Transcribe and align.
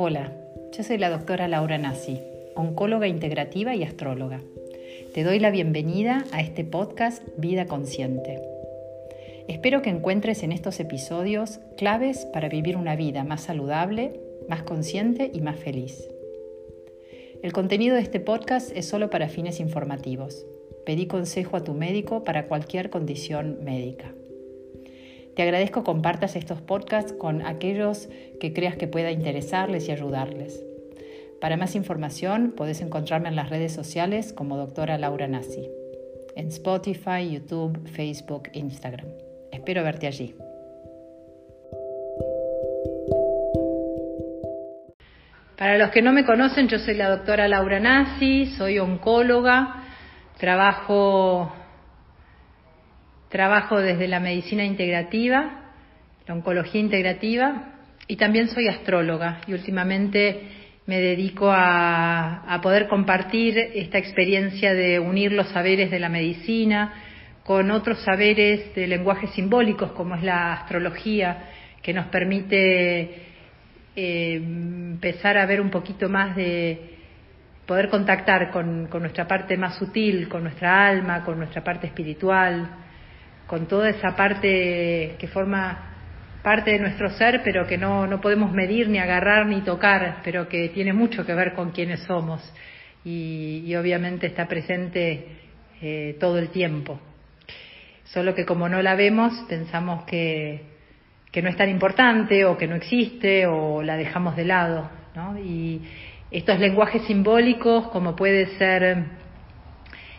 Hola, 0.00 0.30
yo 0.76 0.84
soy 0.84 0.96
la 0.96 1.10
doctora 1.10 1.48
Laura 1.48 1.76
Nassi, 1.76 2.20
oncóloga 2.54 3.08
integrativa 3.08 3.74
y 3.74 3.82
astróloga. 3.82 4.40
Te 5.12 5.24
doy 5.24 5.40
la 5.40 5.50
bienvenida 5.50 6.24
a 6.30 6.40
este 6.40 6.62
podcast 6.62 7.20
Vida 7.36 7.66
Consciente. 7.66 8.40
Espero 9.48 9.82
que 9.82 9.90
encuentres 9.90 10.44
en 10.44 10.52
estos 10.52 10.78
episodios 10.78 11.58
claves 11.76 12.26
para 12.32 12.48
vivir 12.48 12.76
una 12.76 12.94
vida 12.94 13.24
más 13.24 13.40
saludable, 13.40 14.20
más 14.48 14.62
consciente 14.62 15.32
y 15.34 15.40
más 15.40 15.58
feliz. 15.58 16.08
El 17.42 17.52
contenido 17.52 17.96
de 17.96 18.02
este 18.02 18.20
podcast 18.20 18.70
es 18.76 18.86
solo 18.86 19.10
para 19.10 19.28
fines 19.28 19.58
informativos. 19.58 20.46
Pedí 20.86 21.08
consejo 21.08 21.56
a 21.56 21.64
tu 21.64 21.74
médico 21.74 22.22
para 22.22 22.46
cualquier 22.46 22.88
condición 22.88 23.64
médica. 23.64 24.14
Te 25.38 25.44
agradezco 25.44 25.84
compartas 25.84 26.34
estos 26.34 26.60
podcasts 26.60 27.12
con 27.12 27.46
aquellos 27.46 28.08
que 28.40 28.52
creas 28.52 28.74
que 28.74 28.88
pueda 28.88 29.12
interesarles 29.12 29.88
y 29.88 29.92
ayudarles. 29.92 30.66
Para 31.40 31.56
más 31.56 31.76
información 31.76 32.54
puedes 32.56 32.80
encontrarme 32.80 33.28
en 33.28 33.36
las 33.36 33.48
redes 33.48 33.72
sociales 33.72 34.32
como 34.32 34.56
doctora 34.56 34.98
Laura 34.98 35.28
Nassi, 35.28 35.70
en 36.34 36.48
Spotify, 36.48 37.30
YouTube, 37.30 37.86
Facebook, 37.86 38.48
Instagram. 38.52 39.06
Espero 39.52 39.84
verte 39.84 40.08
allí. 40.08 40.34
Para 45.56 45.78
los 45.78 45.90
que 45.90 46.02
no 46.02 46.12
me 46.12 46.26
conocen, 46.26 46.66
yo 46.66 46.80
soy 46.80 46.94
la 46.94 47.10
doctora 47.10 47.46
Laura 47.46 47.78
Nassi, 47.78 48.46
soy 48.46 48.80
oncóloga, 48.80 49.84
trabajo 50.36 51.52
Trabajo 53.28 53.78
desde 53.80 54.08
la 54.08 54.20
medicina 54.20 54.64
integrativa, 54.64 55.72
la 56.26 56.34
oncología 56.34 56.80
integrativa 56.80 57.74
y 58.06 58.16
también 58.16 58.48
soy 58.48 58.68
astróloga 58.68 59.42
y 59.46 59.52
últimamente 59.52 60.40
me 60.86 60.98
dedico 60.98 61.50
a, 61.52 62.58
poder 62.62 62.88
compartir 62.88 63.58
esta 63.58 63.98
experiencia 63.98 64.72
de 64.72 64.98
unir 64.98 65.32
los 65.32 65.48
saberes 65.48 65.90
de 65.90 65.98
la 65.98 66.08
medicina 66.08 66.94
con 67.44 67.70
otros 67.70 68.00
saberes 68.00 68.74
de 68.74 68.86
lenguajes 68.86 69.30
simbólicos 69.32 69.92
como 69.92 70.14
es 70.14 70.22
la 70.22 70.54
astrología 70.54 71.50
que 71.82 71.92
nos 71.92 72.06
permite 72.06 73.26
eh, 73.94 74.34
empezar 74.36 75.36
a 75.36 75.44
ver 75.44 75.60
un 75.60 75.70
poquito 75.70 76.08
más 76.08 76.34
de 76.34 76.96
poder 77.66 77.90
contactar 77.90 78.50
con 78.50 78.88
nuestra 78.88 79.28
parte 79.28 79.58
más 79.58 79.76
sutil, 79.76 80.26
con 80.30 80.44
nuestra 80.44 80.88
alma, 80.88 81.22
con 81.22 81.36
nuestra 81.36 81.62
parte 81.62 81.86
espiritual, 81.86 82.87
con 83.48 83.66
toda 83.66 83.88
esa 83.88 84.14
parte 84.14 85.16
que 85.18 85.28
forma 85.32 85.88
parte 86.42 86.70
de 86.70 86.78
nuestro 86.78 87.10
ser, 87.10 87.40
pero 87.42 87.66
que 87.66 87.78
no, 87.78 88.06
no 88.06 88.20
podemos 88.20 88.52
medir, 88.52 88.88
ni 88.88 88.98
agarrar, 88.98 89.46
ni 89.46 89.62
tocar, 89.62 90.18
pero 90.22 90.48
que 90.48 90.68
tiene 90.68 90.92
mucho 90.92 91.26
que 91.26 91.34
ver 91.34 91.54
con 91.54 91.72
quienes 91.72 92.00
somos 92.00 92.40
y, 93.04 93.74
obviamente 93.74 94.26
está 94.26 94.46
presente 94.46 95.26
eh, 95.80 96.16
todo 96.20 96.38
el 96.38 96.50
tiempo. 96.50 97.00
Solo 98.04 98.34
que 98.34 98.44
como 98.44 98.68
no 98.68 98.82
la 98.82 98.94
vemos, 98.94 99.32
pensamos 99.48 100.04
que, 100.04 100.60
que 101.32 101.40
no 101.40 101.48
es 101.48 101.56
tan 101.56 101.70
importante 101.70 102.44
o 102.44 102.58
que 102.58 102.66
no 102.66 102.76
existe 102.76 103.46
o 103.46 103.82
la 103.82 103.96
dejamos 103.96 104.36
de 104.36 104.44
lado. 104.44 104.90
¿no? 105.14 105.38
Y 105.38 105.80
estos 106.30 106.58
lenguajes 106.58 107.02
simbólicos, 107.04 107.88
como 107.88 108.14
puede 108.14 108.58
ser 108.58 109.04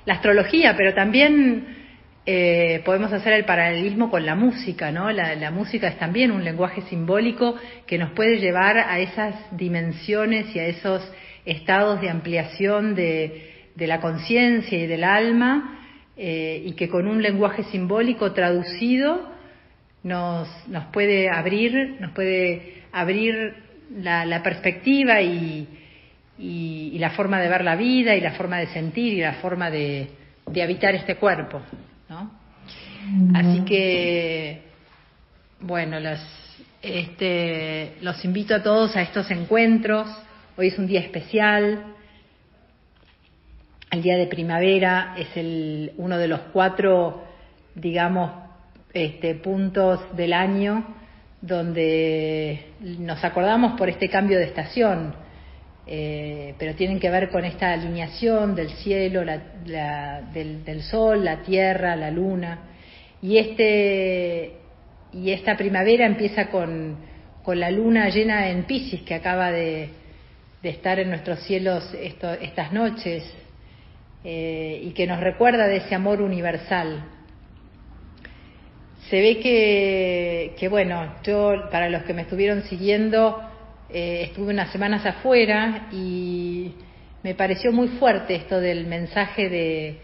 la 0.06 0.16
astrología, 0.16 0.76
pero 0.76 0.96
también 0.96 1.79
eh, 2.26 2.82
podemos 2.86 3.12
hacer 3.12 3.34
el 3.34 3.46
paralelismo 3.46 4.12
con 4.12 4.26
la 4.26 4.36
música, 4.36 4.92
¿no? 4.92 5.12
La, 5.12 5.52
música 5.52 5.88
es 5.88 5.98
también 5.98 6.32
un 6.32 6.44
lenguaje 6.44 6.82
simbólico 6.84 7.56
que 7.88 7.98
nos 7.98 8.12
puede 8.12 8.38
llevar 8.38 8.78
a 8.78 9.00
esas 9.00 9.36
dimensiones 9.52 10.54
y 10.56 10.60
a 10.60 10.68
esos 10.68 11.02
estados 11.46 12.02
de 12.02 12.10
ampliación 12.10 12.94
de, 12.94 13.72
la 13.78 14.02
conciencia 14.02 14.78
y 14.78 14.88
del 14.88 15.06
alma 15.06 15.80
eh, 16.18 16.62
y 16.66 16.74
que 16.74 16.90
con 16.90 17.08
un 17.08 17.22
lenguaje 17.22 17.64
simbólico 17.64 18.34
traducido 18.34 19.32
nos, 20.04 20.50
nos 20.68 20.86
puede 20.88 21.30
abrir, 21.30 21.96
nos 22.02 22.12
puede 22.12 22.84
abrir 22.92 23.56
la, 23.96 24.44
perspectiva 24.44 25.22
y, 25.22 25.68
la 26.38 27.12
forma 27.12 27.40
de 27.40 27.48
ver 27.48 27.64
la 27.64 27.78
vida 27.78 28.16
y 28.16 28.22
la 28.22 28.34
forma 28.34 28.58
de 28.58 28.68
sentir 28.68 29.14
y 29.14 29.22
la 29.22 29.36
forma 29.36 29.72
de 29.72 30.10
habitar 30.62 30.94
este 30.94 31.16
cuerpo. 31.16 31.62
Así 33.36 33.62
que, 33.66 34.64
bueno, 35.60 36.00
los, 36.00 36.20
este, 36.82 37.98
los 38.02 38.24
invito 38.26 38.56
a 38.56 38.64
todos 38.64 38.96
a 38.96 39.02
estos 39.02 39.30
encuentros. 39.30 40.08
Hoy 40.58 40.68
es 40.68 40.80
un 40.80 40.88
día 40.88 41.02
especial. 41.02 41.84
El 43.92 44.02
día 44.02 44.18
de 44.18 44.28
primavera 44.28 45.16
es 45.18 45.36
el, 45.36 45.94
uno 45.98 46.18
de 46.18 46.28
los 46.28 46.40
cuatro, 46.52 47.24
digamos, 47.76 48.32
este, 48.94 49.36
puntos 49.36 50.00
del 50.16 50.34
año 50.34 50.96
donde 51.42 52.74
nos 52.82 53.24
acordamos 53.24 53.78
por 53.78 53.88
este 53.88 54.10
cambio 54.10 54.40
de 54.40 54.46
estación 54.46 55.14
eh, 55.92 56.54
pero 56.60 56.76
tienen 56.76 57.00
que 57.00 57.10
ver 57.10 57.30
con 57.30 57.44
esta 57.44 57.74
alineación 57.74 58.54
del 58.54 58.70
cielo, 58.70 59.24
del, 59.26 60.84
sol, 60.84 61.26
la 61.26 61.42
tierra, 61.42 61.96
la 61.96 62.12
luna. 62.12 62.60
Y, 63.24 63.40
este, 63.40 64.54
y 65.12 65.32
esta 65.32 65.58
primavera 65.58 66.06
empieza 66.06 66.52
con, 66.52 66.96
la 67.48 67.72
luna 67.72 68.08
llena 68.10 68.50
en 68.52 68.66
Pisces, 68.66 69.02
que 69.02 69.16
acaba 69.16 69.52
de, 69.52 69.90
estar 70.62 71.00
en 71.00 71.10
nuestros 71.10 71.40
cielos 71.40 71.92
estas 72.00 72.72
noches, 72.72 73.24
eh, 74.24 74.82
y 74.84 74.92
que 74.92 75.08
nos 75.08 75.20
recuerda 75.20 75.66
de 75.66 75.78
ese 75.78 75.96
amor 75.96 76.22
universal. 76.22 77.04
Se 79.10 79.20
ve 79.20 79.40
que, 79.40 80.54
que, 80.60 80.68
bueno, 80.68 81.16
yo, 81.24 81.68
para 81.72 81.90
los 81.90 82.04
que 82.04 82.14
me 82.14 82.22
estuvieron 82.22 82.62
siguiendo, 82.66 83.49
eh, 83.92 84.26
estuve 84.26 84.54
unas 84.54 84.72
semanas 84.72 85.04
afuera 85.04 85.88
y 85.92 86.74
me 87.24 87.34
pareció 87.34 87.72
muy 87.72 87.88
fuerte 87.88 88.36
esto 88.36 88.60
del 88.60 88.86
mensaje 88.86 89.50
de, 89.50 89.98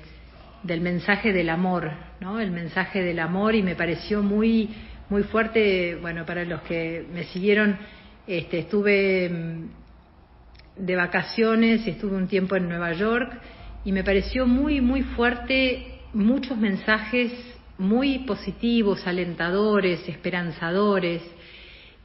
del 0.63 0.81
mensaje 0.81 1.31
del 1.31 1.49
amor, 1.49 1.91
¿no? 2.19 2.39
El 2.39 2.49
mensaje 2.49 3.03
del 3.03 3.19
amor 3.19 3.53
y 3.53 3.61
me 3.61 3.75
pareció 3.75 4.23
muy 4.23 4.69
muy 5.07 5.21
fuerte, 5.21 5.99
bueno, 6.01 6.25
para 6.25 6.43
los 6.45 6.61
que 6.63 7.05
me 7.13 7.25
siguieron, 7.25 7.77
este, 8.25 8.57
estuve 8.59 9.29
mm, 9.29 10.83
de 10.83 10.95
vacaciones 10.95 11.85
estuve 11.85 12.17
un 12.17 12.27
tiempo 12.27 12.55
en 12.55 12.67
Nueva 12.67 12.91
York 12.93 13.39
y 13.85 13.91
me 13.91 14.03
pareció 14.03 14.47
muy 14.47 14.81
muy 14.81 15.03
fuerte 15.03 15.99
muchos 16.13 16.57
mensajes 16.57 17.31
muy 17.77 18.19
positivos, 18.19 19.05
alentadores, 19.05 20.09
esperanzadores 20.09 21.21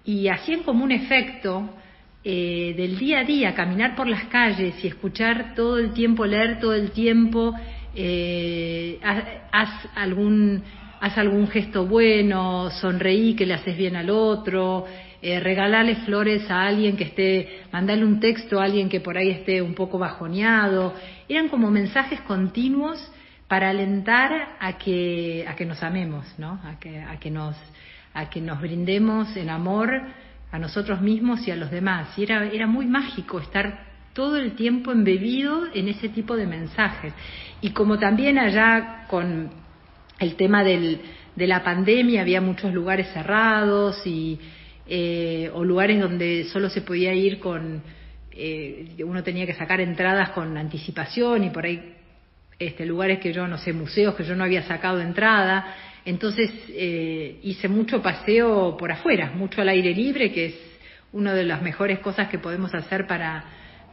y 0.04 0.28
hacían 0.28 0.62
como 0.62 0.84
un 0.84 0.92
efecto 0.92 1.70
eh, 2.22 2.74
del 2.76 2.98
día 2.98 3.20
a 3.20 3.24
día, 3.24 3.54
caminar 3.54 3.96
por 3.96 4.06
las 4.06 4.24
calles 4.24 4.74
y 4.84 4.88
escuchar 4.88 5.54
todo 5.54 5.78
el 5.78 5.92
tiempo, 5.92 6.26
leer 6.26 6.60
todo 6.60 6.74
el 6.74 6.90
tiempo, 6.90 7.54
eh, 7.94 8.98
haz, 9.52 9.70
algún, 9.94 10.62
haz 11.00 11.16
algún 11.16 11.48
gesto 11.48 11.86
bueno, 11.86 12.70
sonreí 12.70 13.34
que 13.34 13.46
le 13.46 13.54
haces 13.54 13.76
bien 13.76 13.96
al 13.96 14.10
otro, 14.10 14.86
eh, 15.22 15.40
regalarle 15.40 15.96
flores 15.96 16.50
a 16.50 16.66
alguien 16.66 16.96
que 16.96 17.04
esté, 17.04 17.60
mandarle 17.72 18.04
un 18.04 18.20
texto 18.20 18.60
a 18.60 18.64
alguien 18.64 18.88
que 18.88 19.00
por 19.00 19.16
ahí 19.16 19.30
esté 19.30 19.60
un 19.62 19.74
poco 19.74 19.98
bajoneado. 19.98 20.94
Eran 21.28 21.48
como 21.48 21.70
mensajes 21.70 22.20
continuos 22.22 23.00
para 23.48 23.70
alentar 23.70 24.56
a 24.60 24.78
que, 24.78 25.44
a 25.48 25.56
que 25.56 25.66
nos 25.66 25.82
amemos, 25.82 26.24
¿no? 26.38 26.60
a, 26.64 26.78
que, 26.78 27.00
a 27.00 27.18
que 27.18 27.30
nos 27.30 27.56
a 28.20 28.30
que 28.30 28.40
nos 28.40 28.60
brindemos 28.60 29.36
en 29.36 29.50
amor 29.50 30.02
a 30.52 30.58
nosotros 30.58 31.00
mismos 31.00 31.46
y 31.46 31.50
a 31.50 31.56
los 31.56 31.70
demás. 31.70 32.16
Y 32.18 32.24
era, 32.24 32.46
era 32.46 32.66
muy 32.66 32.86
mágico 32.86 33.40
estar 33.40 33.86
todo 34.12 34.36
el 34.36 34.52
tiempo 34.52 34.92
embebido 34.92 35.66
en 35.72 35.88
ese 35.88 36.08
tipo 36.08 36.36
de 36.36 36.46
mensajes. 36.46 37.12
Y 37.60 37.70
como 37.70 37.98
también 37.98 38.38
allá 38.38 39.06
con 39.08 39.50
el 40.18 40.34
tema 40.34 40.64
del, 40.64 41.00
de 41.36 41.46
la 41.46 41.62
pandemia 41.62 42.22
había 42.22 42.40
muchos 42.40 42.74
lugares 42.74 43.08
cerrados 43.12 44.06
y, 44.06 44.38
eh, 44.86 45.50
o 45.54 45.64
lugares 45.64 46.00
donde 46.00 46.44
solo 46.44 46.68
se 46.68 46.82
podía 46.82 47.14
ir 47.14 47.38
con, 47.38 47.82
eh, 48.32 48.96
uno 49.04 49.22
tenía 49.22 49.46
que 49.46 49.54
sacar 49.54 49.80
entradas 49.80 50.30
con 50.30 50.56
anticipación 50.56 51.44
y 51.44 51.50
por 51.50 51.64
ahí 51.64 51.94
este, 52.58 52.84
lugares 52.84 53.20
que 53.20 53.32
yo 53.32 53.46
no 53.46 53.56
sé, 53.56 53.72
museos 53.72 54.14
que 54.14 54.24
yo 54.24 54.34
no 54.34 54.44
había 54.44 54.62
sacado 54.64 55.00
entrada. 55.00 55.74
Entonces 56.04 56.50
eh, 56.68 57.38
hice 57.42 57.68
mucho 57.68 58.02
paseo 58.02 58.76
por 58.76 58.90
afuera, 58.92 59.32
mucho 59.34 59.60
al 59.60 59.68
aire 59.68 59.94
libre, 59.94 60.32
que 60.32 60.46
es 60.46 60.54
una 61.12 61.34
de 61.34 61.44
las 61.44 61.62
mejores 61.62 61.98
cosas 61.98 62.28
que 62.28 62.38
podemos 62.38 62.74
hacer 62.74 63.06
para, 63.06 63.44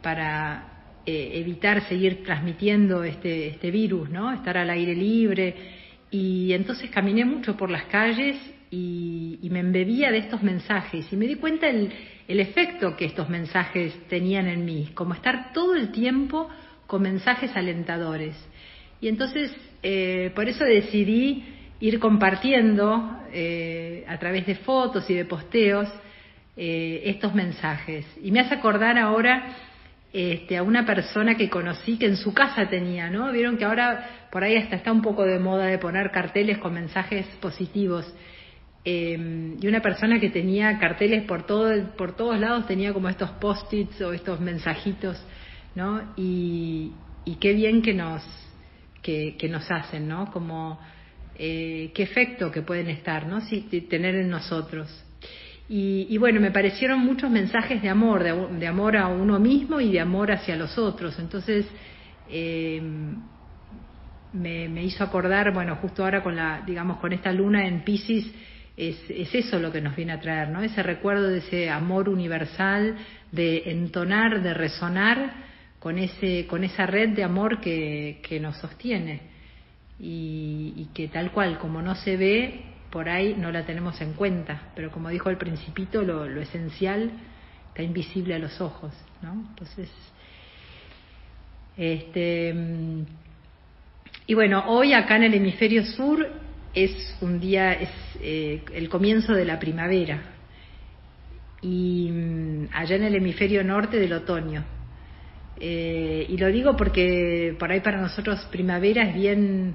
para 0.01 1.01
eh, 1.06 1.31
evitar 1.36 1.88
seguir 1.88 2.24
transmitiendo 2.24 3.04
este, 3.04 3.48
este 3.48 3.71
virus, 3.71 4.09
¿no? 4.09 4.31
Estar 4.33 4.57
al 4.57 4.69
aire 4.69 4.95
libre. 4.95 5.56
Y 6.12 6.54
entonces 6.54 6.89
caminé 6.89 7.25
mucho 7.25 7.57
por 7.57 7.69
las 7.69 7.83
calles 7.86 8.38
y, 8.71 9.39
me 9.50 9.60
embebía 9.60 10.12
de 10.12 10.18
estos 10.18 10.44
mensajes 10.44 11.12
y 11.12 11.15
me 11.15 11.25
di 11.25 11.36
cuenta 11.36 11.68
el, 11.69 11.89
el 12.27 12.39
efecto 12.39 12.95
que 12.98 13.06
estos 13.06 13.30
mensajes 13.30 13.94
tenían 14.10 14.48
en 14.48 14.65
mí, 14.65 14.89
como 14.94 15.13
estar 15.13 15.53
todo 15.53 15.74
el 15.74 15.92
tiempo 15.92 16.50
con 16.86 17.01
mensajes 17.01 17.56
alentadores. 17.56 18.36
Y 19.00 19.07
entonces, 19.07 19.56
eh, 19.83 20.31
por 20.36 20.48
eso 20.50 20.63
decidí 20.63 21.44
ir 21.79 22.00
compartiendo 22.00 23.19
eh, 23.31 24.03
a 24.07 24.18
través 24.18 24.45
de 24.45 24.56
fotos 24.56 25.09
y 25.09 25.13
de 25.13 25.25
posteos 25.25 25.88
eh, 26.56 27.03
estos 27.06 27.33
mensajes. 27.35 28.06
Y 28.21 28.31
me 28.31 28.39
hace 28.39 28.56
acordar 28.56 28.97
ahora 28.97 29.56
este, 30.12 30.57
a 30.57 30.63
una 30.63 30.85
persona 30.85 31.35
que 31.35 31.50
conocí 31.50 31.97
que 31.97 32.07
en 32.07 32.18
su 32.18 32.33
casa 32.33 32.68
tenía, 32.68 33.09
¿no? 33.09 33.31
Vieron 33.31 33.57
que 33.57 33.65
ahora 33.65 34.27
por 34.31 34.44
ahí 34.44 34.56
hasta 34.56 34.75
está 34.75 34.91
un 34.91 35.01
poco 35.01 35.24
de 35.24 35.39
moda 35.39 35.65
de 35.65 35.77
poner 35.77 36.09
carteles 36.12 36.57
con 36.57 36.74
mensajes 36.74 37.25
positivos. 37.39 38.12
y 38.83 39.68
una 39.68 39.81
persona 39.81 40.18
que 40.19 40.29
tenía 40.29 40.79
carteles 40.79 41.25
por, 41.25 41.45
todo, 41.45 41.69
por 41.97 42.15
todos 42.15 42.39
lados, 42.39 42.65
tenía 42.68 42.94
como 42.94 43.09
estos 43.09 43.31
post-its 43.31 44.00
o 44.01 44.13
estos 44.13 44.39
mensajitos, 44.39 45.21
¿no? 45.75 46.13
Y, 46.15 46.94
qué 47.41 47.53
bien 47.53 47.81
que 47.81 47.94
nos, 47.94 48.24
que 49.03 49.50
nos 49.50 49.69
hacen, 49.69 50.07
¿no? 50.07 50.31
Como 50.31 50.79
eh, 51.39 51.92
qué 51.94 52.01
efecto 52.01 52.51
que 52.51 52.63
pueden 52.63 52.89
estar, 52.89 53.28
¿no? 53.28 53.42
Si, 53.42 53.62
tener 53.62 54.16
en 54.16 54.30
nosotros. 54.30 55.04
Y, 55.69 56.18
bueno, 56.18 56.39
me 56.39 56.50
parecieron 56.50 57.01
muchos 57.01 57.30
mensajes 57.30 57.81
de 57.81 57.89
amor, 57.89 58.24
de, 58.24 58.68
amor 58.68 58.95
a 58.95 59.10
uno 59.10 59.38
mismo 59.38 59.81
y 59.81 59.92
de 59.92 60.00
amor 60.00 60.31
hacia 60.31 60.56
los 60.56 60.78
otros. 60.78 61.19
Entonces, 61.19 61.66
eh, 62.30 62.81
me, 64.31 64.84
hizo 64.84 65.04
acordar, 65.04 65.54
bueno, 65.54 65.75
justo 65.75 66.06
ahora 66.06 66.24
con 66.24 66.38
la, 66.38 66.63
digamos, 66.66 67.00
con 67.00 67.12
esta 67.12 67.34
luna 67.34 67.68
en 67.68 67.84
Pisces, 67.84 68.31
es, 68.78 68.98
es, 69.10 69.36
eso 69.36 69.60
lo 69.60 69.69
que 69.69 69.81
nos 69.81 69.94
viene 69.94 70.13
a 70.13 70.22
traer, 70.22 70.50
¿no? 70.50 70.62
Ese 70.63 70.81
recuerdo 70.81 71.28
de 71.28 71.39
ese 71.39 71.69
amor 71.69 72.07
universal, 72.07 72.95
de 73.34 73.63
entonar, 73.69 74.42
de 74.42 74.54
resonar 74.54 75.34
con 75.80 76.00
ese, 76.00 76.48
con 76.48 76.63
esa 76.63 76.86
red 76.86 77.10
de 77.10 77.25
amor 77.25 77.60
que, 77.60 78.22
que 78.24 78.39
nos 78.39 78.56
sostiene 78.57 79.37
y, 79.99 80.89
que 80.94 81.07
tal 81.07 81.31
cual, 81.31 81.57
como 81.57 81.81
no 81.81 81.95
se 81.95 82.17
ve, 82.17 82.61
por 82.91 83.09
ahí 83.09 83.35
no 83.38 83.51
la 83.51 83.65
tenemos 83.65 83.99
en 84.01 84.13
cuenta, 84.13 84.71
pero 84.75 84.91
como 84.91 85.09
dijo 85.09 85.29
el 85.29 85.38
principito, 85.38 86.01
lo, 86.01 86.25
esencial 86.39 87.11
está 87.69 87.83
invisible 87.83 88.35
a 88.35 88.39
los 88.39 88.59
ojos, 88.61 88.94
¿no? 89.21 89.33
Entonces, 89.49 89.89
este, 91.75 92.53
y 94.25 94.33
bueno, 94.33 94.63
hoy 94.67 94.94
acá 94.94 95.15
en 95.17 95.23
el 95.23 95.33
hemisferio 95.33 95.85
sur 95.85 96.27
es 96.73 97.17
un 97.21 97.39
día, 97.39 97.73
es 97.73 97.89
eh, 98.21 98.63
el 98.73 98.89
comienzo 98.89 99.33
de 99.33 99.45
la 99.45 99.59
primavera 99.59 100.21
y 101.61 102.09
mm, 102.11 102.69
allá 102.73 102.95
en 102.95 103.03
el 103.03 103.15
hemisferio 103.15 103.63
norte 103.63 104.00
del 104.00 104.13
otoño. 104.13 104.63
Eh, 105.59 106.25
y 106.29 106.38
lo 106.38 106.47
digo 106.47 106.75
porque 106.75 107.55
por 107.57 107.71
ahí 107.71 107.79
para 107.79 108.00
nosotros 108.00 108.45
primavera 108.51 109.03
es 109.09 109.15
bien 109.15 109.73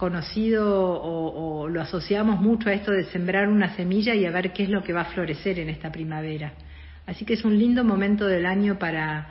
conocido 0.00 0.64
o, 0.66 1.68
lo 1.68 1.82
asociamos 1.82 2.40
mucho 2.40 2.70
a 2.70 2.72
esto 2.72 2.90
de 2.90 3.04
sembrar 3.12 3.48
una 3.48 3.76
semilla 3.76 4.14
y 4.14 4.24
a 4.24 4.30
ver 4.30 4.50
qué 4.54 4.62
es 4.62 4.70
lo 4.70 4.82
que 4.82 4.94
va 4.94 5.02
a 5.02 5.12
florecer 5.12 5.58
en 5.58 5.68
esta 5.68 5.92
primavera. 5.92 6.54
Así 7.06 7.26
que 7.26 7.34
es 7.34 7.44
un 7.44 7.58
lindo 7.58 7.84
momento 7.84 8.26
del 8.26 8.46
año 8.46 8.78
para, 8.78 9.28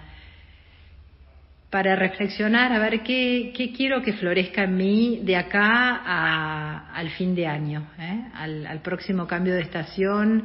para 1.71 1.95
reflexionar, 1.95 2.71
a 2.71 2.77
ver 2.77 3.01
qué, 3.01 3.51
quiero 3.75 4.03
que 4.03 4.13
florezca 4.13 4.65
en 4.65 4.77
mí 4.77 5.21
de 5.23 5.37
acá 5.37 6.85
al 6.93 7.09
fin 7.17 7.33
de 7.33 7.47
año, 7.47 7.87
¿eh? 7.97 8.25
al, 8.35 8.79
próximo 8.83 9.25
cambio 9.25 9.55
de 9.55 9.61
estación 9.61 10.43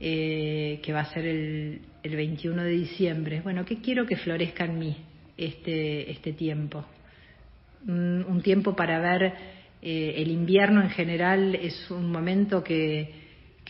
eh, 0.00 0.80
que 0.82 0.94
va 0.94 1.00
a 1.00 1.12
ser 1.12 1.26
el, 1.26 1.82
el 2.02 2.16
21 2.16 2.62
de 2.62 2.70
diciembre. 2.70 3.42
Bueno, 3.42 3.66
¿qué 3.66 3.82
quiero 3.82 4.06
que 4.06 4.16
florezca 4.16 4.64
en 4.64 4.78
mí 4.78 4.96
este, 5.36 6.10
este 6.10 6.32
tiempo? 6.32 6.86
un 7.86 8.40
tiempo 8.42 8.74
para 8.74 8.98
ver 8.98 9.57
eh, 9.80 10.14
el 10.16 10.30
invierno 10.30 10.82
en 10.82 10.90
general 10.90 11.54
es 11.54 11.90
un 11.90 12.10
momento 12.10 12.62
que, 12.64 13.26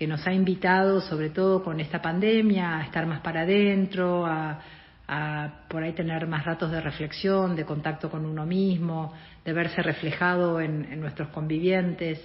nos 0.07 0.25
ha 0.29 0.33
invitado, 0.33 1.01
sobre 1.01 1.31
todo 1.31 1.63
con 1.65 1.81
esta 1.81 2.01
pandemia, 2.01 2.79
a 2.79 2.85
estar 2.85 3.05
más 3.05 3.21
para 3.21 3.41
adentro, 3.41 4.25
a, 4.25 4.61
por 5.69 5.83
ahí 5.83 5.93
tener 5.93 6.27
más 6.27 6.45
ratos 6.45 6.71
de 6.71 6.81
reflexión, 6.81 7.57
de 7.57 7.65
contacto 7.65 8.09
con 8.09 8.25
uno 8.25 8.47
mismo, 8.47 9.13
de 9.45 9.53
verse 9.53 9.83
reflejado 9.83 10.61
en, 10.61 11.01
nuestros 11.01 11.29
convivientes. 11.31 12.21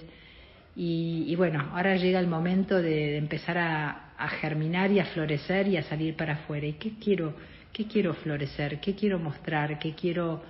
Y, 0.76 1.34
bueno, 1.36 1.70
ahora 1.72 1.96
llega 1.96 2.20
el 2.20 2.28
momento 2.28 2.80
de, 2.80 3.16
empezar 3.16 3.58
a, 3.58 4.00
germinar 4.40 4.92
y 4.92 5.00
a 5.00 5.06
florecer 5.06 5.66
y 5.66 5.76
a 5.76 5.82
salir 5.82 6.14
para 6.14 6.34
afuera. 6.34 6.66
¿Y 6.66 6.74
qué 6.74 6.92
quiero, 7.00 7.34
qué 7.72 7.86
quiero 7.86 8.14
florecer? 8.14 8.80
¿Qué 8.80 8.94
quiero 8.94 9.18
mostrar? 9.18 9.78
¿Qué 9.80 9.94
quiero 9.94 10.42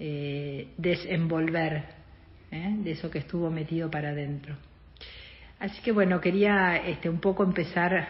eh, 0.00 0.68
desenvolver? 0.76 2.03
¿Eh? 2.54 2.74
de 2.78 2.92
eso 2.92 3.10
que 3.10 3.18
estuvo 3.18 3.50
metido 3.50 3.90
para 3.90 4.10
adentro. 4.10 4.54
Así 5.58 5.80
que 5.82 5.92
bueno, 5.92 6.20
quería 6.20 6.76
este, 6.76 7.08
un 7.08 7.20
poco 7.20 7.42
empezar 7.42 8.06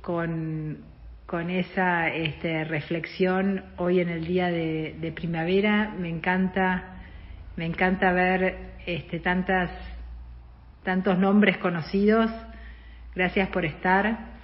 con, 0.00 0.78
con 1.26 1.50
esa 1.50 2.08
este, 2.08 2.64
reflexión 2.64 3.64
hoy 3.76 4.00
en 4.00 4.08
el 4.08 4.26
día 4.26 4.48
de, 4.48 5.12
primavera. 5.14 5.94
Me 5.98 6.08
encanta, 6.08 7.02
me 7.56 7.66
encanta 7.66 8.12
ver 8.12 8.74
este, 8.86 9.20
tantas, 9.20 9.70
tantos 10.82 11.18
nombres 11.18 11.58
conocidos. 11.58 12.30
Gracias 13.14 13.48
por 13.48 13.64
estar. 13.64 14.34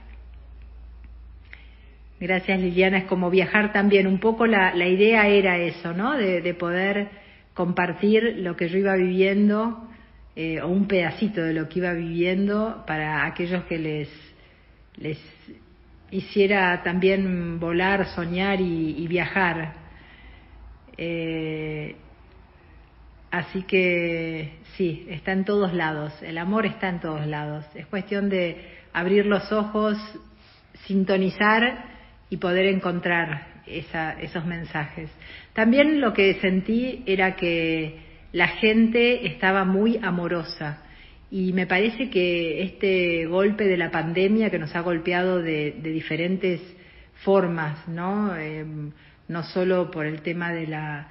Gracias 2.21 2.61
Liliana, 2.61 2.99
es 2.99 3.05
como 3.05 3.31
viajar 3.31 3.73
también. 3.73 4.07
Un 4.07 4.21
poco 4.21 4.47
la, 4.47 4.75
la 4.75 4.87
idea 4.87 5.27
era 5.27 5.57
eso, 5.57 5.93
¿no? 5.93 6.17
de 6.17 6.55
poder 6.55 7.21
compartir 7.55 8.37
lo 8.39 8.57
que 8.57 8.69
yo 8.69 8.79
iba 8.79 8.95
viviendo 8.95 9.89
eh, 10.37 10.61
o 10.61 10.69
un 10.69 10.87
pedacito 10.87 11.43
de 11.43 11.55
lo 11.55 11.69
que 11.69 11.81
iba 11.81 11.93
viviendo 11.93 12.85
para 12.87 13.27
aquellos 13.27 13.65
que 13.65 13.79
les, 13.79 14.09
les 14.97 15.19
hiciera 16.11 16.83
también 16.83 17.59
volar, 17.59 18.07
soñar 18.15 18.61
y, 18.61 19.07
viajar. 19.09 19.75
Eh, 20.97 21.97
así 23.31 23.63
que 23.63 24.59
sí, 24.77 25.07
está 25.09 25.33
en 25.33 25.45
todos 25.45 25.73
lados, 25.73 26.13
el 26.23 26.39
amor 26.39 26.67
está 26.67 26.89
en 26.89 27.01
todos 27.01 27.27
lados. 27.27 27.65
Es 27.75 27.87
cuestión 27.87 28.29
de 28.29 28.65
abrir 28.93 29.27
los 29.27 29.51
ojos, 29.53 29.97
sintonizar 30.87 32.00
y 32.31 32.37
poder 32.37 32.67
encontrar 32.67 33.63
esos 33.67 34.47
mensajes. 34.47 35.11
También 35.53 36.01
lo 36.01 36.13
que 36.13 36.35
sentí 36.35 37.03
era 37.07 37.37
que 37.37 37.99
la 38.33 38.49
gente 38.49 39.27
estaba 39.27 39.65
muy 39.65 39.99
amorosa 40.03 40.83
y 41.31 41.53
me 41.53 41.67
parece 41.67 42.11
que 42.11 42.63
este 42.63 43.27
golpe 43.27 43.65
de 43.65 43.77
la 43.77 43.91
pandemia 43.91 44.51
que 44.51 44.59
nos 44.59 44.75
ha 44.75 44.81
golpeado 44.81 45.43
de, 45.43 45.73
diferentes 45.83 46.61
formas, 47.25 47.87
¿no? 47.89 48.35
Em, 48.37 48.91
no 49.29 49.43
solo 49.45 49.91
por 49.91 50.07
el 50.07 50.23
tema 50.23 50.53
de 50.53 50.67
la, 50.67 51.09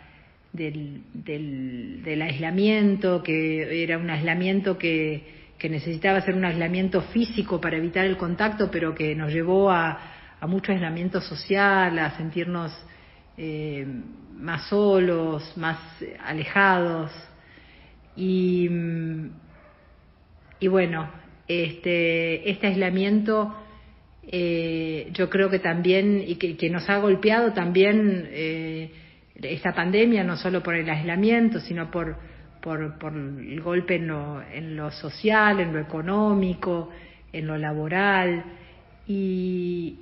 del, 0.52 1.04
del, 1.14 2.22
aislamiento, 2.22 3.24
que 3.24 3.84
era 3.84 3.98
un 3.98 4.10
aislamiento 4.10 4.78
que, 4.78 5.24
que 5.58 5.70
necesitaba 5.70 6.22
ser 6.22 6.36
un 6.36 6.44
aislamiento 6.44 7.02
físico 7.02 7.62
para 7.62 7.78
evitar 7.78 8.06
el 8.06 8.18
contacto, 8.18 8.70
pero 8.70 8.94
que 8.94 9.16
nos 9.16 9.32
llevó 9.32 9.72
a, 9.72 10.19
a 10.40 10.48
mucho 10.48 10.72
aislamiento 10.72 11.22
social, 11.22 11.98
a 12.00 12.18
sentirnos 12.18 12.72
eh, 13.38 13.86
más 14.38 14.68
solos, 14.68 15.54
más 15.58 15.80
alejados. 16.26 17.12
Y, 18.16 18.70
y 20.60 20.68
bueno, 20.68 21.10
este, 21.48 22.50
este 22.50 22.68
aislamiento 22.68 23.56
eh, 24.32 25.10
yo 25.14 25.30
creo 25.30 25.50
que 25.50 25.58
también, 25.58 26.24
y 26.26 26.36
que, 26.36 26.70
nos 26.70 26.88
ha 26.90 26.98
golpeado 26.98 27.52
también 27.52 28.28
eh, 28.30 28.92
esta 29.42 29.74
pandemia, 29.74 30.24
no 30.24 30.38
solo 30.38 30.62
por 30.62 30.76
el 30.76 30.88
aislamiento, 30.88 31.60
sino 31.60 31.90
por, 31.90 32.16
por, 32.62 33.00
por 33.00 33.14
el 33.14 33.60
golpe 33.62 33.96
en 33.96 34.08
lo, 34.08 34.42
en 34.42 34.76
lo 34.76 34.92
social, 34.92 35.60
en 35.60 35.74
lo 35.74 35.80
económico, 35.80 36.92
en 37.34 37.48
lo 37.48 37.58
laboral. 37.58 38.44
Y, 39.08 40.00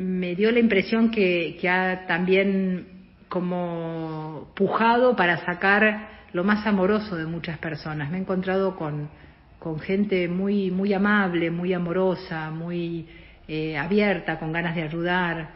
me 0.00 0.34
dio 0.34 0.50
la 0.50 0.60
impresión 0.60 1.10
que, 1.10 1.58
ha 1.68 2.06
también 2.06 2.86
como 3.28 4.50
pujado 4.56 5.14
para 5.14 5.44
sacar 5.44 6.08
lo 6.32 6.42
más 6.42 6.66
amoroso 6.66 7.16
de 7.16 7.26
muchas 7.26 7.58
personas. 7.58 8.10
Me 8.10 8.16
he 8.16 8.20
encontrado 8.22 8.76
con, 8.76 9.10
con 9.58 9.78
gente 9.78 10.26
muy, 10.26 10.70
muy 10.70 10.94
amable, 10.94 11.50
muy 11.50 11.74
amorosa, 11.74 12.50
muy 12.50 13.06
eh, 13.46 13.76
abierta, 13.76 14.38
con 14.38 14.52
ganas 14.52 14.74
de 14.74 14.82
ayudar. 14.84 15.50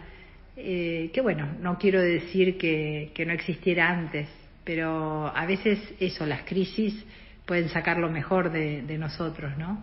Eh, 0.57 1.11
que 1.15 1.23
bueno, 1.23 1.49
no 1.61 1.79
quiero 1.79 2.03
decir 2.03 2.59
que, 2.59 3.13
que, 3.15 3.25
no 3.25 3.33
existiera 3.33 3.89
antes, 3.89 4.29
pero 4.63 5.35
a 5.35 5.47
veces 5.47 5.81
eso, 5.99 6.27
las 6.27 6.43
crisis 6.43 6.95
pueden 7.47 7.71
sacar 7.71 7.97
lo 7.97 8.11
mejor 8.11 8.53
de, 8.53 8.83
de 8.83 8.99
nosotros, 8.99 9.57
¿no? 9.57 9.83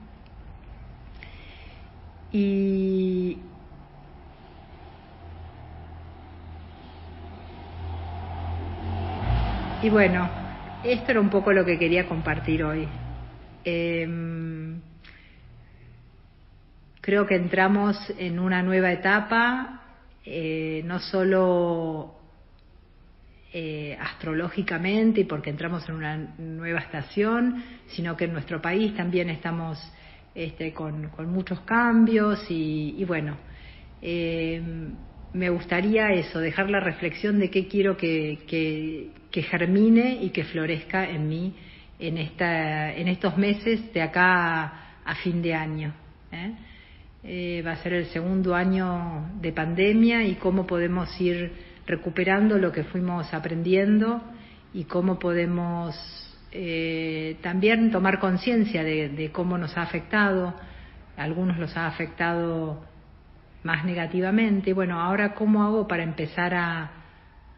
Y, 2.32 3.38
y 9.84 9.90
bueno, 9.90 10.30
esto 10.84 11.12
era 11.12 11.20
un 11.20 11.30
poco 11.30 11.52
lo 11.52 11.66
que 11.66 11.80
quería 11.80 12.08
compartir 12.08 12.64
hoy. 12.64 12.88
Em, 13.64 14.80
creo 17.02 17.26
que 17.26 17.36
entramos 17.36 17.98
en 18.18 18.38
una 18.38 18.62
nueva 18.62 18.92
etapa, 18.92 19.82
eh, 20.24 20.84
no 20.86 21.00
solo 21.00 22.16
eh, 23.54 23.98
astrológicamente 24.00 25.22
y 25.22 25.24
porque 25.24 25.50
entramos 25.50 25.90
en 25.90 25.96
una 25.96 26.18
nueva 26.38 26.80
estación, 26.82 27.64
sino 27.88 28.16
que 28.16 28.26
en 28.26 28.34
nuestro 28.34 28.62
país 28.62 28.96
también 28.96 29.30
estamos 29.30 29.80
este, 30.36 30.74
con, 30.74 31.10
muchos 31.28 31.60
cambios 31.62 32.46
y, 32.50 33.04
bueno, 33.06 33.36
eh, 34.00 34.62
me 35.34 35.50
gustaría 35.50 36.12
eso, 36.12 36.40
dejar 36.40 36.70
la 36.70 36.80
reflexión 36.80 37.40
de 37.40 37.50
qué 37.50 37.68
quiero 37.68 37.96
que, 37.96 39.10
germine 39.32 40.20
y 40.22 40.30
que 40.32 40.44
florezca 40.44 41.10
en 41.10 41.28
mí 41.28 41.54
en, 42.00 42.18
esta, 42.18 42.94
en 42.94 43.08
estos 43.08 43.38
meses 43.38 43.94
de 43.94 44.02
acá 44.02 45.00
a, 45.06 45.16
fin 45.24 45.42
de 45.42 45.54
año. 45.54 45.94
¿eh? 46.32 46.54
Eh, 47.24 47.64
va 47.66 47.74
a 47.74 47.78
ser 47.78 47.94
el 47.94 48.06
segundo 48.08 48.56
año 48.56 49.30
de 49.40 49.52
pandemia 49.52 50.24
y 50.24 50.36
cómo 50.36 50.66
podemos 50.66 51.10
ir 51.22 51.52
recuperando 51.86 52.58
lo 52.58 52.72
que 52.72 52.84
fuimos 52.84 53.34
aprendiendo 53.34 54.22
y 54.74 54.86
cómo 54.86 55.20
podemos 55.20 55.96
eh, 56.52 57.38
también 57.42 57.92
tomar 57.92 58.20
conciencia 58.20 58.84
de, 58.84 59.30
cómo 59.32 59.58
nos 59.58 59.78
ha 59.78 59.84
afectado, 59.84 60.54
algunos 61.16 61.58
los 61.58 61.76
ha 61.78 61.88
afectado 61.88 62.84
más 63.64 63.86
negativamente. 63.86 64.74
Bueno, 64.74 65.00
ahora 65.00 65.34
cómo 65.34 65.64
hago 65.64 65.88
para 65.88 66.04
empezar 66.04 66.54
a, 66.54 66.92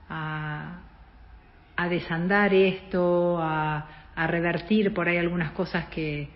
a, 0.10 1.90
desandar 1.90 2.54
esto, 2.54 3.38
a, 3.42 3.88
revertir 4.28 4.94
por 4.94 5.08
ahí 5.08 5.18
algunas 5.18 5.52
cosas 5.52 5.86
que, 5.86 6.30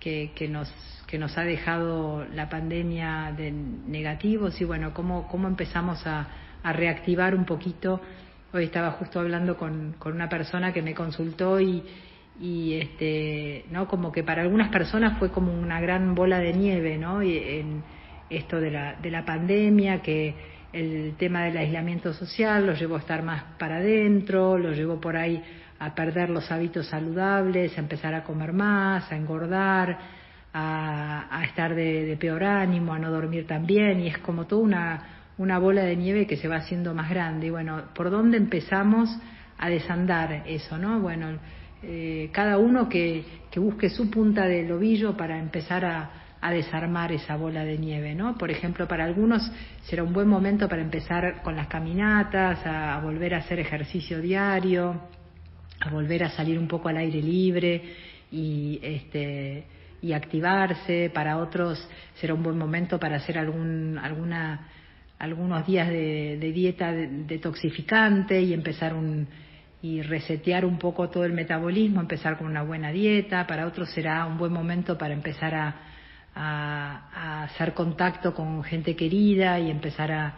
que, 0.00 0.48
nos, 0.48 0.72
que 1.06 1.18
nos 1.18 1.36
ha 1.38 1.42
dejado 1.42 2.24
la 2.34 2.48
pandemia 2.48 3.32
de 3.36 3.50
negativos 3.50 4.60
y 4.60 4.64
bueno, 4.64 4.92
cómo, 4.94 5.26
cómo 5.28 5.48
empezamos 5.48 6.06
a, 6.06 6.26
a 6.62 6.72
reactivar 6.72 7.34
un 7.34 7.44
poquito 7.44 8.00
Hoy 8.52 8.64
estaba 8.64 8.92
justo 8.92 9.18
hablando 9.20 9.56
con, 9.56 9.96
con 9.98 10.14
una 10.14 10.28
persona 10.28 10.72
que 10.72 10.80
me 10.80 10.94
consultó 10.94 11.60
y, 11.60 11.82
y 12.40 12.74
este, 12.74 13.64
¿no? 13.70 13.88
Como 13.88 14.12
que 14.12 14.22
para 14.22 14.42
algunas 14.42 14.70
personas 14.70 15.18
fue 15.18 15.30
como 15.30 15.52
una 15.52 15.80
gran 15.80 16.14
bola 16.14 16.38
de 16.38 16.52
nieve, 16.52 16.96
¿no? 16.96 17.22
Y 17.22 17.36
en 17.36 17.82
esto 18.30 18.60
de 18.60 18.70
la, 18.70 18.94
de 18.94 19.10
la 19.10 19.24
pandemia, 19.24 20.02
que 20.02 20.34
el 20.72 21.14
tema 21.16 21.44
del 21.44 21.56
aislamiento 21.56 22.12
social 22.12 22.66
los 22.66 22.78
llevó 22.78 22.96
a 22.96 23.00
estar 23.00 23.22
más 23.22 23.44
para 23.58 23.76
adentro, 23.76 24.58
los 24.58 24.76
llevó 24.76 25.00
por 25.00 25.16
ahí 25.16 25.42
a 25.78 25.94
perder 25.94 26.30
los 26.30 26.50
hábitos 26.50 26.86
saludables, 26.86 27.76
a 27.76 27.80
empezar 27.80 28.14
a 28.14 28.24
comer 28.24 28.52
más, 28.52 29.10
a 29.10 29.16
engordar, 29.16 29.98
a, 30.52 31.26
a 31.30 31.44
estar 31.44 31.74
de, 31.74 32.16
peor 32.18 32.44
ánimo, 32.44 32.94
a 32.94 32.98
no 32.98 33.10
dormir 33.10 33.46
tan 33.46 33.66
bien, 33.66 34.00
y 34.00 34.08
es 34.08 34.18
como 34.18 34.46
toda 34.46 34.62
una, 34.62 35.02
una 35.38 35.58
bola 35.58 35.82
de 35.82 35.96
nieve 35.96 36.26
que 36.26 36.36
se 36.36 36.48
va 36.48 36.56
haciendo 36.56 36.94
más 36.94 37.10
grande. 37.10 37.48
Y 37.48 37.50
bueno, 37.50 37.84
¿por 37.94 38.10
dónde 38.10 38.38
empezamos 38.38 39.10
a 39.58 39.68
desandar 39.68 40.44
eso, 40.46 40.78
no? 40.78 41.00
Bueno, 41.00 41.38
eh, 41.82 42.30
cada 42.32 42.58
uno 42.58 42.88
que, 42.88 43.24
que, 43.50 43.60
busque 43.60 43.90
su 43.90 44.10
punta 44.10 44.46
del 44.46 44.72
ovillo 44.72 45.16
para 45.16 45.38
empezar 45.38 45.84
a, 45.84 46.10
a, 46.40 46.50
desarmar 46.50 47.12
esa 47.12 47.36
bola 47.36 47.64
de 47.64 47.78
nieve, 47.78 48.14
¿no? 48.14 48.36
Por 48.36 48.50
ejemplo, 48.50 48.86
para 48.86 49.04
algunos 49.04 49.50
será 49.82 50.02
un 50.02 50.12
buen 50.12 50.28
momento 50.28 50.68
para 50.68 50.82
empezar 50.82 51.42
con 51.42 51.56
las 51.56 51.66
caminatas, 51.66 52.60
a, 52.64 53.00
volver 53.00 53.34
a 53.34 53.38
hacer 53.38 53.58
ejercicio 53.58 54.20
diario, 54.20 55.00
a 55.80 55.90
volver 55.90 56.24
a 56.24 56.30
salir 56.30 56.58
un 56.58 56.68
poco 56.68 56.88
al 56.88 56.96
aire 56.96 57.22
libre 57.22 57.82
y 58.30 58.78
este 58.82 59.64
y 60.02 60.12
activarse. 60.12 61.10
Para 61.12 61.38
otros 61.38 61.88
será 62.14 62.34
un 62.34 62.42
buen 62.42 62.58
momento 62.58 62.98
para 62.98 63.16
hacer 63.16 63.38
algún 63.38 63.98
alguna 63.98 64.68
algunos 65.18 65.66
días 65.66 65.88
de, 65.88 66.52
dieta 66.54 66.92
detoxificante 66.92 68.40
y 68.40 68.52
empezar 68.52 68.94
un 68.94 69.26
y 69.82 70.02
resetear 70.02 70.64
un 70.64 70.78
poco 70.78 71.10
todo 71.10 71.24
el 71.24 71.32
metabolismo, 71.32 72.00
empezar 72.00 72.38
con 72.38 72.46
una 72.46 72.62
buena 72.62 72.90
dieta, 72.90 73.46
para 73.46 73.66
otros 73.66 73.90
será 73.90 74.26
un 74.26 74.38
buen 74.38 74.52
momento 74.52 74.98
para 74.98 75.14
empezar 75.14 75.54
a, 75.54 75.76
a, 76.36 77.44
hacer 77.44 77.74
contacto 77.74 78.34
con 78.34 78.62
gente 78.62 78.94
querida 78.94 79.58
y 79.58 79.70
empezar 79.70 80.12
a, 80.12 80.34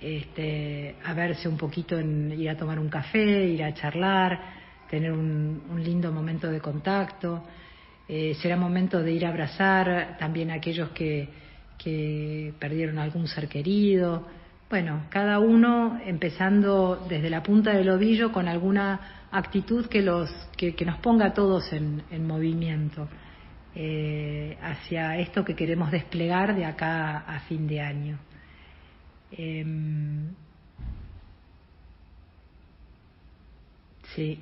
este, 0.00 0.96
a 1.04 1.12
verse 1.12 1.48
un 1.48 1.56
poquito, 1.56 1.98
en, 1.98 2.32
ir 2.32 2.48
a 2.48 2.56
tomar 2.56 2.78
un 2.78 2.88
café, 2.88 3.46
ir 3.46 3.62
a 3.64 3.74
charlar, 3.74 4.40
tener 4.88 5.12
un, 5.12 5.62
lindo 5.82 6.12
momento 6.12 6.48
de 6.48 6.60
contacto. 6.60 7.42
Eh, 8.08 8.34
será 8.40 8.56
momento 8.56 9.02
de 9.02 9.12
ir 9.12 9.26
a 9.26 9.30
abrazar 9.30 10.16
también 10.18 10.50
a 10.50 10.54
aquellos 10.54 10.90
que, 10.90 11.28
que 11.78 12.54
perdieron 12.58 12.98
algún 12.98 13.26
ser 13.26 13.48
querido. 13.48 14.26
Bueno, 14.70 15.04
cada 15.10 15.38
uno 15.38 16.00
empezando 16.04 17.04
desde 17.08 17.28
la 17.28 17.42
punta 17.42 17.72
del 17.72 17.90
ovillo 17.90 18.32
con 18.32 18.48
alguna 18.48 19.26
actitud 19.30 19.86
que, 19.86 20.02
los, 20.02 20.30
que, 20.56 20.74
nos 20.84 20.98
ponga 20.98 21.26
a 21.26 21.34
todos 21.34 21.72
en, 21.72 22.26
movimiento 22.26 23.08
eh, 23.74 24.56
hacia 24.60 25.18
esto 25.18 25.44
que 25.44 25.54
queremos 25.54 25.90
desplegar 25.90 26.54
de 26.54 26.64
acá 26.64 27.18
a 27.18 27.40
fin 27.40 27.66
de 27.66 27.80
año. 27.80 28.18
Em, 29.30 30.28
sí, 34.14 34.38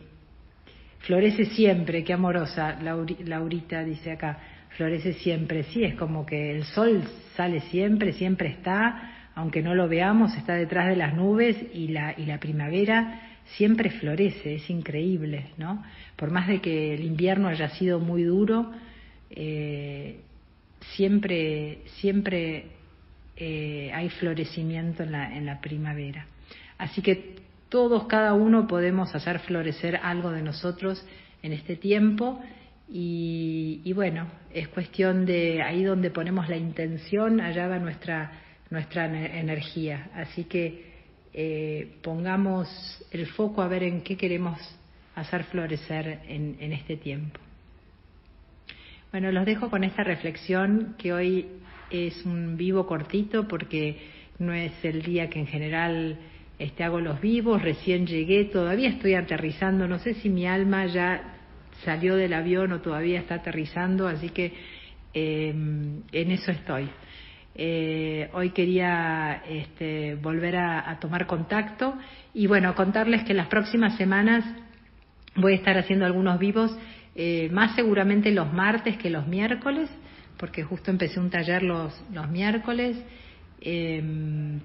florece 1.01 1.47
siempre, 1.47 2.03
qué 2.05 2.13
amorosa, 2.13 2.79
Laurita 2.81 3.85
dice 3.85 4.13
acá 4.13 4.39
florece 4.77 5.15
siempre, 5.15 5.65
sí, 5.65 5.85
es 5.85 5.95
como 5.95 6.25
que 6.25 6.53
el 6.53 6.65
sol 6.65 7.03
sale 7.37 7.61
siempre, 7.61 8.13
siempre 8.13 8.49
está, 8.49 9.31
aunque 9.35 9.63
no 9.63 9.75
lo 9.75 9.89
veamos, 9.89 10.35
está 10.37 10.55
detrás 10.55 10.89
de 10.89 10.97
las 10.97 11.15
nubes 11.15 11.57
y 11.75 11.89
la, 11.89 12.15
y 12.17 12.27
la 12.27 12.39
primavera 12.39 13.21
siempre 13.57 13.91
florece, 13.91 14.55
es 14.55 14.71
increíble, 14.71 15.47
¿no? 15.59 15.83
Por 16.17 16.31
más 16.31 16.47
de 16.49 16.61
que 16.61 16.95
el 16.95 17.05
invierno 17.05 17.49
haya 17.49 17.69
sido 17.71 17.99
muy 17.99 18.23
duro, 18.23 18.71
eh, 19.31 20.21
siempre, 20.97 21.83
siempre 22.01 22.67
eh, 23.37 23.91
hay 23.95 24.09
florecimiento 24.11 25.03
en 25.03 25.13
la, 25.13 25.37
en 25.37 25.47
la 25.47 25.61
primavera. 25.61 26.27
Así 26.79 27.03
que 27.03 27.37
todos, 27.69 28.05
cada 28.05 28.35
uno 28.35 28.67
podemos 28.67 29.15
hacer 29.15 29.39
florecer 29.41 29.97
algo 29.97 30.31
de 30.31 30.43
nosotros 30.43 31.05
en 31.43 31.53
este 31.53 31.77
tiempo 31.77 32.43
y, 32.93 33.93
bueno, 33.95 34.27
es 34.53 34.67
cuestión 34.69 35.25
de 35.25 35.63
ahí 35.63 35.85
donde 35.85 36.11
ponemos 36.11 36.49
la 36.49 36.57
intención, 36.57 37.41
allá 37.41 37.69
va 37.69 37.79
nuestra, 37.79 38.33
nuestra 38.71 39.07
energía. 39.39 40.11
Así 40.15 40.45
que 40.45 40.91
eh, 41.33 41.93
pongamos 42.03 42.69
el 43.13 43.27
foco 43.29 43.63
a 43.63 43.69
ver 43.69 43.85
en 43.85 44.03
qué 44.03 44.17
queremos 44.17 44.59
hacer 45.15 45.45
florecer 45.45 46.21
en, 46.27 46.57
en 46.59 46.73
este 46.73 46.97
tiempo. 46.97 47.39
Bueno, 49.13 49.33
los 49.33 49.45
dejo 49.45 49.71
con 49.71 49.83
esta 49.83 50.05
reflexión 50.05 50.95
que 50.97 51.13
hoy 51.13 51.47
es 51.91 52.25
un 52.25 52.57
vivo 52.57 52.87
cortito 52.87 53.49
porque 53.49 53.99
no 54.39 54.53
es 54.53 54.73
el 54.85 55.03
día 55.03 55.29
que 55.29 55.41
en 55.41 55.49
general 55.49 56.17
este, 56.61 56.85
hago 56.85 57.01
los 57.01 57.21
vivos, 57.21 57.61
recién 57.61 58.07
llegué, 58.07 58.45
todavía 58.45 58.89
estoy 58.89 59.15
aterrizando, 59.15 59.89
no 59.89 59.99
sé 59.99 60.15
si 60.15 60.29
mi 60.29 60.47
alma 60.47 60.87
ya 60.87 61.39
salió 61.85 62.15
del 62.15 62.33
avión 62.33 62.71
o 62.71 62.81
todavía 62.83 63.19
está 63.19 63.37
aterrizando, 63.37 64.07
así 64.07 64.29
que 64.29 64.53
eh, 65.13 65.49
en 65.51 66.31
eso 66.31 66.53
estoy. 66.53 66.89
Eh, 67.57 68.31
hoy 68.33 68.51
quería 68.51 69.43
este, 69.49 70.15
volver 70.15 70.57
a, 70.57 70.97
tomar 71.01 71.27
contacto 71.27 71.99
y 72.33 72.47
bueno, 72.47 72.77
contarles 72.77 73.25
que 73.25 73.35
las 73.35 73.49
próximas 73.49 73.97
semanas 73.97 74.45
voy 75.35 75.55
a 75.55 75.57
estar 75.57 75.77
haciendo 75.77 76.07
algunos 76.07 76.39
vivos, 76.39 76.71
eh, 77.15 77.49
más 77.51 77.75
seguramente 77.75 78.31
los 78.31 78.53
martes 78.53 78.97
que 78.97 79.11
los 79.11 79.27
miércoles, 79.27 79.89
porque 80.37 80.63
justo 80.63 80.91
empecé 80.91 81.21
un 81.21 81.31
taller 81.31 81.63
los, 81.63 82.03
los 82.13 82.29
miércoles. 82.29 82.97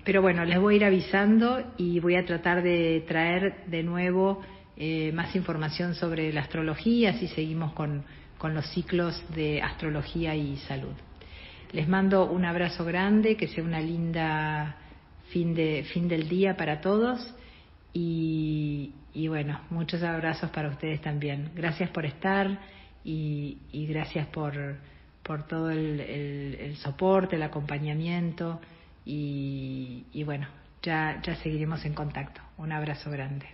pero 0.06 0.22
bueno, 0.22 0.46
les 0.46 0.60
voy 0.60 0.76
a 0.76 0.78
ir 0.78 0.86
avisando 0.86 1.74
y 1.78 2.00
voy 2.00 2.16
a 2.16 2.26
tratar 2.26 2.64
de 2.64 3.04
traer 3.08 3.66
de 3.68 3.84
nuevo 3.84 4.42
eh, 4.78 5.12
más 5.14 5.34
información 5.36 5.96
sobre 5.96 6.34
la 6.34 6.42
astrología, 6.42 7.14
si 7.14 7.28
seguimos 7.28 7.72
con, 7.74 8.04
con 8.38 8.54
los 8.54 8.66
ciclos 8.72 9.24
de 9.34 9.62
astrología 9.62 10.36
y 10.36 10.58
salud. 10.58 10.94
Les 11.72 11.88
mando 11.88 12.30
un 12.30 12.44
abrazo 12.44 12.84
grande, 12.84 13.38
que 13.38 13.48
sea 13.48 13.64
una 13.64 13.80
linda 13.80 14.76
fin, 15.30 15.56
de, 15.56 15.86
fin 15.94 16.08
del 16.08 16.28
día 16.28 16.58
para 16.58 16.82
todos 16.82 17.34
y, 17.98 18.94
y 19.14 19.30
bueno, 19.30 19.62
muchos 19.70 20.04
abrazos 20.04 20.50
para 20.50 20.68
ustedes 20.68 21.00
también. 21.02 21.52
Gracias 21.56 21.90
por 21.92 22.06
estar 22.06 22.60
y, 23.06 23.58
gracias 23.90 24.28
por, 24.28 24.54
por 25.24 25.48
todo 25.48 25.72
el, 25.72 26.76
soporte, 26.76 27.38
el 27.38 27.44
acompañamiento 27.44 28.60
y, 29.06 30.08
y 30.12 30.24
bueno, 30.26 30.46
ya, 30.84 31.22
ya 31.24 31.38
seguiremos 31.38 31.86
en 31.86 31.94
contacto. 31.94 32.42
Un 32.58 32.74
abrazo 32.74 33.10
grande. 33.10 33.48